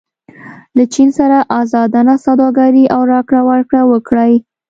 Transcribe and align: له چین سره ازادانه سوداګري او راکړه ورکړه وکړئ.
له 0.77 0.83
چین 0.93 1.09
سره 1.17 1.37
ازادانه 1.61 2.15
سوداګري 2.25 2.83
او 2.95 3.01
راکړه 3.13 3.41
ورکړه 3.49 3.81
وکړئ. 3.91 4.33